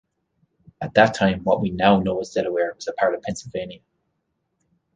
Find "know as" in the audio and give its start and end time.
1.99-2.31